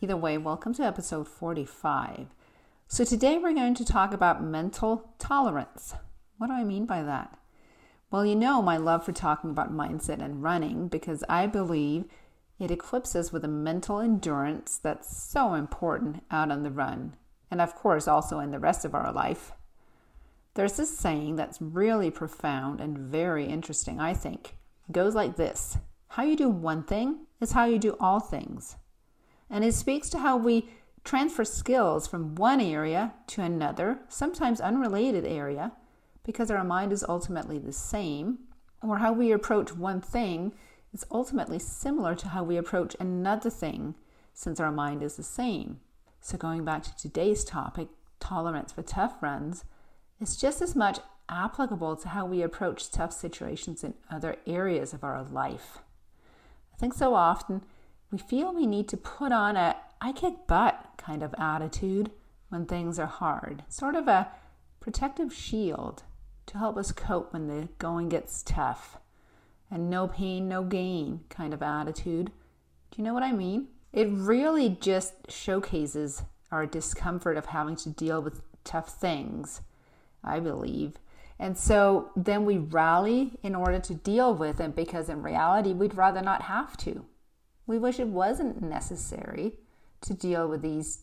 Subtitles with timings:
[0.00, 2.28] Either way, welcome to episode 45.
[2.86, 5.92] So, today we're going to talk about mental tolerance.
[6.36, 7.36] What do I mean by that?
[8.08, 12.04] Well, you know my love for talking about mindset and running because I believe
[12.60, 17.16] it equips us with a mental endurance that's so important out on the run,
[17.50, 19.50] and of course, also in the rest of our life.
[20.54, 24.54] There's this saying that's really profound and very interesting, I think.
[24.88, 25.76] It goes like this
[26.10, 28.76] How you do one thing is how you do all things.
[29.50, 30.68] And it speaks to how we
[31.04, 35.72] transfer skills from one area to another, sometimes unrelated area,
[36.24, 38.38] because our mind is ultimately the same,
[38.82, 40.52] or how we approach one thing
[40.92, 43.94] is ultimately similar to how we approach another thing,
[44.34, 45.80] since our mind is the same.
[46.20, 47.88] So, going back to today's topic,
[48.20, 49.64] tolerance for tough runs,
[50.20, 55.04] is just as much applicable to how we approach tough situations in other areas of
[55.04, 55.78] our life.
[56.72, 57.62] I think so often
[58.10, 62.10] we feel we need to put on a I kick butt kind of attitude
[62.48, 64.28] when things are hard, sort of a
[64.80, 66.04] protective shield
[66.46, 68.98] to help us cope when the going gets tough,
[69.70, 72.26] and no pain, no gain kind of attitude.
[72.90, 73.68] Do you know what I mean?
[73.92, 79.60] It really just showcases our discomfort of having to deal with tough things,
[80.24, 80.94] I believe.
[81.38, 85.96] And so then we rally in order to deal with it because in reality, we'd
[85.96, 87.04] rather not have to.
[87.68, 89.52] We wish it wasn't necessary
[90.00, 91.02] to deal with these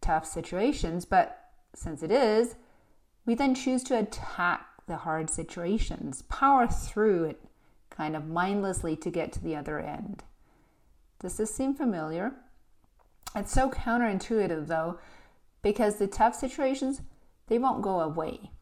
[0.00, 2.54] tough situations, but since it is,
[3.26, 7.40] we then choose to attack the hard situations, power through it
[7.90, 10.22] kind of mindlessly to get to the other end.
[11.18, 12.32] Does this seem familiar?
[13.34, 15.00] It's so counterintuitive though,
[15.62, 17.00] because the tough situations,
[17.48, 18.52] they won't go away.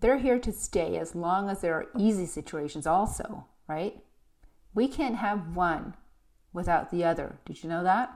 [0.00, 4.02] They're here to stay as long as there are easy situations also, right?
[4.74, 5.94] We can't have one
[6.52, 7.38] without the other.
[7.44, 8.10] Did you know that?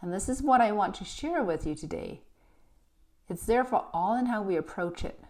[0.00, 2.22] And this is what I want to share with you today.
[3.28, 5.20] It's therefore all in how we approach it,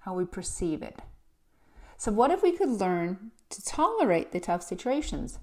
[0.00, 1.00] how we perceive it.
[1.96, 5.38] So, what if we could learn to tolerate the tough situations?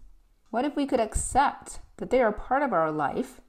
[0.49, 3.41] What if we could accept that they are part of our life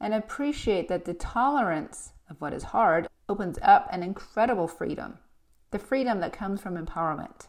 [0.00, 5.18] and appreciate that the tolerance of what is hard opens up an incredible freedom,
[5.70, 7.48] the freedom that comes from empowerment,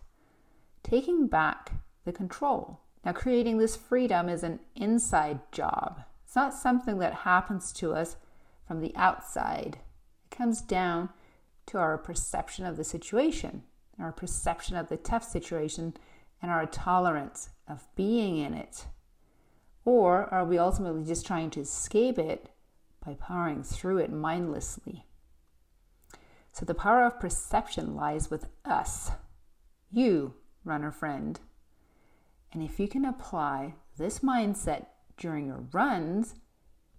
[0.83, 1.73] taking back
[2.05, 2.79] the control.
[3.05, 6.01] Now, creating this freedom is an inside job.
[6.25, 8.15] It's not something that happens to us
[8.67, 9.77] from the outside.
[10.31, 11.09] It comes down
[11.67, 13.61] to our perception of the situation,
[13.99, 15.93] our perception of the tough situation,
[16.41, 18.87] and our tolerance of being in it.
[19.85, 22.49] Or are we ultimately just trying to escape it
[23.05, 25.05] by powering through it mindlessly?
[26.53, 29.11] So the power of perception lies with us,
[29.91, 30.33] you,
[30.63, 31.39] runner friend.
[32.55, 34.85] And if you can apply this mindset
[35.17, 36.35] during your runs,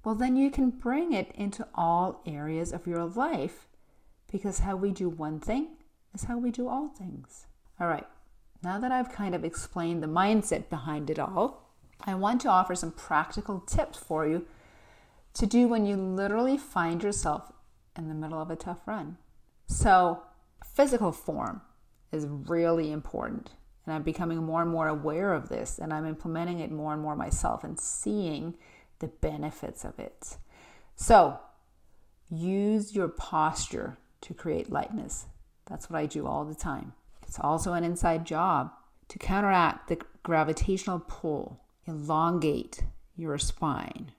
[0.04, 3.66] well, then you can bring it into all areas of your life
[4.30, 5.68] because how we do one thing
[6.12, 7.46] is how we do all things.
[7.80, 8.06] All right,
[8.62, 11.72] now that I've kind of explained the mindset behind it all,
[12.04, 14.46] I want to offer some practical tips for you
[15.32, 17.50] to do when you literally find yourself
[17.96, 19.16] in the middle of a tough run.
[19.68, 20.20] So,
[20.74, 21.62] physical form
[22.12, 23.52] is really important.
[23.86, 27.00] And I'm becoming more and more aware of this, and I'm implementing it more and
[27.00, 28.54] more myself and seeing
[28.98, 30.36] the benefits of it.
[30.96, 31.38] So,
[32.28, 35.26] use your posture to create lightness.
[35.66, 36.94] That's what I do all the time.
[37.22, 38.72] It's also an inside job
[39.08, 41.60] to counteract the gravitational pull.
[41.86, 42.82] Elongate
[43.16, 44.12] your spine.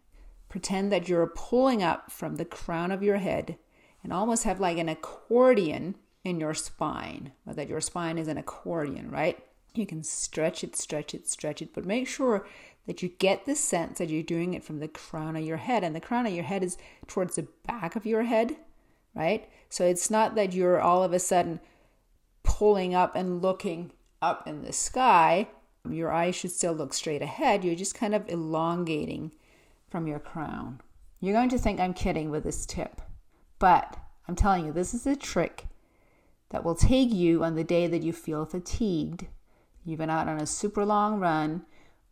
[0.49, 3.57] Pretend that you're pulling up from the crown of your head
[4.03, 8.37] and almost have like an accordion in your spine, or that your spine is an
[8.37, 9.39] accordion, right?
[9.77, 12.47] You can stretch it, stretch it, stretch it, but make sure
[12.87, 15.83] that you get the sense that you're doing it from the crown of your head.
[15.83, 18.55] And the crown of your head is towards the back of your head,
[19.13, 19.49] right?
[19.69, 21.59] So it's not that you're all of a sudden
[22.43, 23.91] pulling up and looking
[24.21, 25.47] up in the sky.
[25.89, 27.63] Your eyes should still look straight ahead.
[27.63, 29.33] You're just kind of elongating
[29.89, 30.81] from your crown.
[31.19, 33.01] You're going to think I'm kidding with this tip,
[33.59, 33.97] but
[34.27, 35.65] I'm telling you, this is a trick
[36.49, 39.27] that will take you on the day that you feel fatigued.
[39.87, 41.65] You've been out on a super long run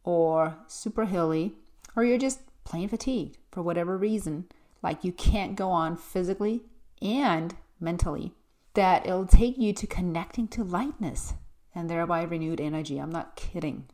[0.06, 1.56] or super hilly,
[1.94, 4.46] or you're just plain fatigued for whatever reason,
[4.82, 6.64] like you can't go on physically
[7.02, 8.34] and mentally,
[8.76, 11.34] that it'll take you to connecting to lightness
[11.74, 12.98] and thereby renewed energy.
[12.98, 13.88] I'm not kidding.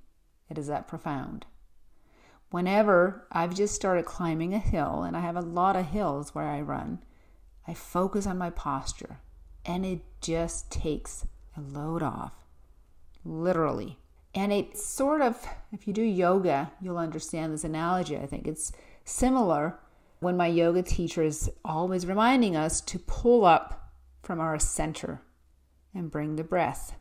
[0.47, 1.47] It is that profound.
[2.51, 6.47] Whenever I've just started climbing a hill, and I have a lot of hills where
[6.47, 6.99] I run,
[7.67, 9.21] I focus on my posture
[9.65, 11.25] and it just takes
[11.57, 12.40] a load off,
[13.23, 13.97] literally.
[14.33, 18.17] And it's sort of, if you do yoga, you'll understand this analogy.
[18.17, 18.71] I think it's
[19.03, 19.79] similar
[20.19, 23.91] when my yoga teacher is always reminding us to pull up
[24.23, 25.21] from our center
[25.93, 26.93] and bring the breath.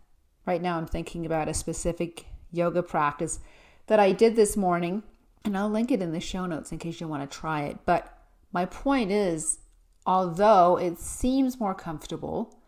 [0.47, 3.39] Right now, I'm thinking about a specific yoga practice
[3.87, 5.03] that I did this morning,
[5.45, 7.79] and I'll link it in the show notes in case you want to try it.
[7.85, 8.19] But
[8.53, 9.59] my point is,
[10.07, 12.59] although it seems more comfortable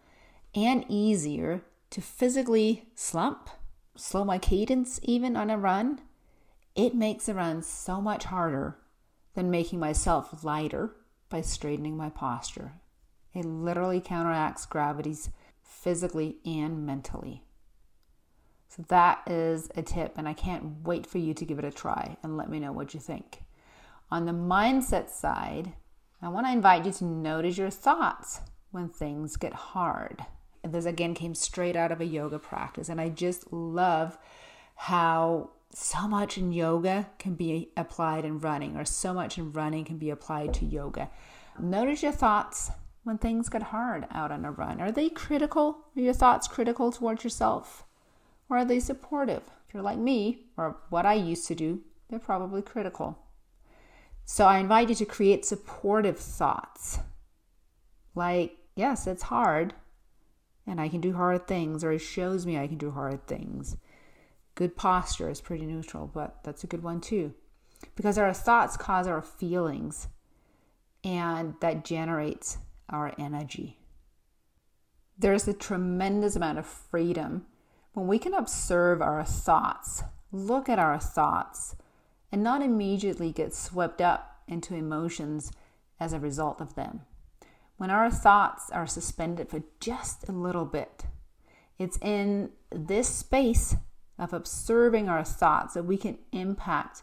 [0.54, 3.50] and easier to physically slump,
[3.96, 6.00] slow my cadence even on a run,
[6.74, 8.78] it makes a run so much harder
[9.34, 10.96] than making myself lighter
[11.28, 12.72] by straightening my posture.
[13.34, 15.28] It literally counteracts gravity's
[15.62, 17.44] physically and mentally.
[18.68, 21.70] So, that is a tip, and I can't wait for you to give it a
[21.70, 23.42] try and let me know what you think.
[24.10, 25.74] On the mindset side,
[26.22, 28.40] I want to invite you to notice your thoughts
[28.70, 30.24] when things get hard.
[30.64, 34.16] This again came straight out of a yoga practice, and I just love
[34.76, 39.84] how so much in yoga can be applied in running, or so much in running
[39.84, 41.10] can be applied to yoga.
[41.58, 42.70] Notice your thoughts
[43.04, 44.80] when things get hard out on a run.
[44.80, 45.78] Are they critical?
[45.96, 47.84] Are your thoughts critical towards yourself?
[48.48, 49.42] Or are they supportive?
[49.66, 53.18] If you're like me, or what I used to do, they're probably critical.
[54.24, 56.98] So I invite you to create supportive thoughts.
[58.14, 59.74] Like, yes, it's hard,
[60.66, 63.76] and I can do hard things, or it shows me I can do hard things.
[64.54, 67.34] Good posture is pretty neutral, but that's a good one too.
[67.96, 70.08] Because our thoughts cause our feelings,
[71.02, 73.78] and that generates our energy.
[75.18, 77.46] There's a tremendous amount of freedom
[77.92, 81.76] when we can observe our thoughts, look at our thoughts,
[82.30, 85.52] and not immediately get swept up into emotions
[86.00, 87.02] as a result of them.
[87.76, 91.04] When our thoughts are suspended for just a little bit,
[91.78, 93.74] it's in this space
[94.18, 97.02] of observing our thoughts that we can impact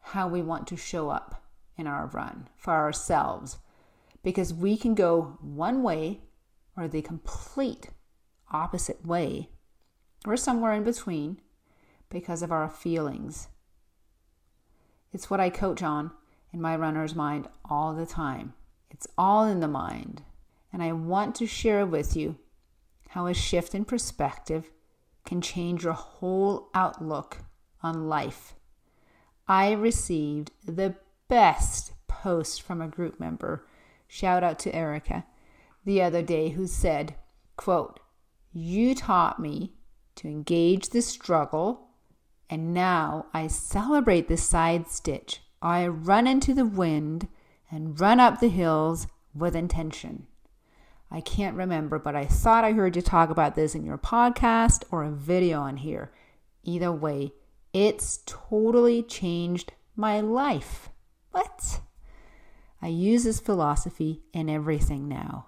[0.00, 1.44] how we want to show up
[1.76, 3.58] in our run for ourselves.
[4.22, 6.20] Because we can go one way
[6.76, 7.90] or the complete
[8.50, 9.48] opposite way,
[10.26, 11.40] or somewhere in between
[12.08, 13.48] because of our feelings.
[15.12, 16.12] It's what I coach on
[16.52, 18.54] in my runner's mind all the time.
[18.92, 20.22] It's all in the mind.
[20.72, 22.36] And I want to share with you
[23.08, 24.70] how a shift in perspective
[25.26, 27.38] can change your whole outlook
[27.82, 28.54] on life.
[29.48, 30.94] I received the
[31.28, 33.66] best post from a group member,
[34.06, 35.24] shout out to Erica,
[35.84, 37.16] the other day who said,
[37.56, 37.98] quote,
[38.52, 39.74] "You taught me
[40.16, 41.88] to engage the struggle,
[42.48, 45.42] and now I celebrate the side stitch.
[45.60, 47.28] I run into the wind
[47.72, 50.26] and run up the hills with intention.
[51.10, 54.84] I can't remember, but I thought I heard you talk about this in your podcast
[54.90, 56.12] or a video on here.
[56.62, 57.32] Either way,
[57.72, 60.90] it's totally changed my life.
[61.30, 61.80] What?
[62.80, 65.46] I use this philosophy in everything now.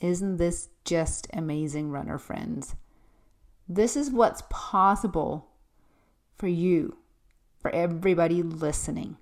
[0.00, 2.76] Isn't this just amazing, runner friends?
[3.68, 5.50] This is what's possible
[6.36, 6.96] for you,
[7.60, 9.16] for everybody listening.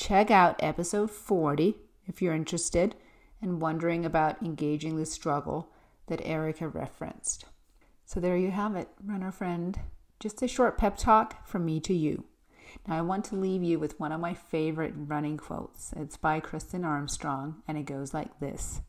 [0.00, 1.76] Check out episode 40
[2.06, 2.94] if you're interested
[3.42, 5.68] and wondering about engaging the struggle
[6.06, 7.44] that Erica referenced.
[8.06, 9.78] So there you have it, runner friend.
[10.18, 12.24] Just a short pep talk from me to you.
[12.88, 15.92] Now, I want to leave you with one of my favorite running quotes.
[15.94, 18.80] It's by Kristin Armstrong, and it goes like this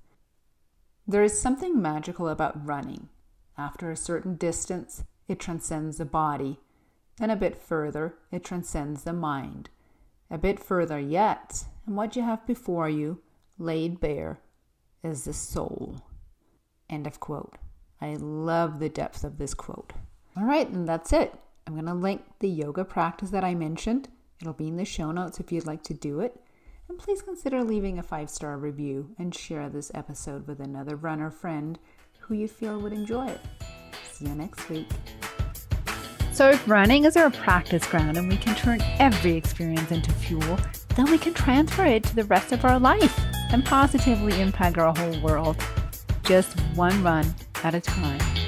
[1.06, 3.10] There is something magical about running.
[3.58, 6.62] After a certain distance, it transcends the body.
[7.18, 9.70] Then a bit further, it transcends the mind.
[10.32, 13.22] A bit further yet, and what you have before you
[13.60, 14.40] laid bare
[15.04, 16.02] is the soul.
[16.90, 17.58] End of quote.
[18.00, 19.92] I love the depth of this quote.
[20.38, 21.36] All right, and that's it.
[21.68, 24.08] I'm going to link the yoga practice that I mentioned.
[24.42, 26.40] It'll be in the show notes if you'd like to do it.
[26.90, 31.30] And please consider leaving a five star review and share this episode with another runner
[31.30, 31.78] friend
[32.20, 33.42] who you feel would enjoy it.
[34.12, 34.88] See you next week.
[36.42, 40.58] So, if running is our practice ground and we can turn every experience into fuel,
[40.96, 43.20] then we can transfer it to the rest of our life
[43.52, 45.56] and positively impact our whole world.
[46.24, 48.41] Just one run at a time.